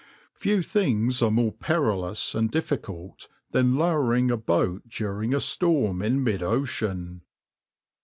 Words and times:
\par 0.33 0.39
Few 0.39 0.61
things 0.63 1.21
are 1.21 1.29
more 1.29 1.51
perilous 1.51 2.33
and 2.33 2.49
difficult 2.49 3.27
than 3.51 3.75
lowering 3.75 4.31
a 4.31 4.35
boat 4.37 4.89
during 4.89 5.31
a 5.31 5.39
storm 5.39 6.01
in 6.01 6.23
mid 6.23 6.41
ocean. 6.41 7.21